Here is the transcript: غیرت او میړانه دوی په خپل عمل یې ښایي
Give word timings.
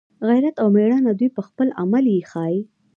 غیرت 0.27 0.55
او 0.61 0.67
میړانه 0.75 1.11
دوی 1.19 1.29
په 1.35 1.41
خپل 1.47 1.67
عمل 1.81 2.05
یې 2.13 2.27
ښایي 2.31 2.61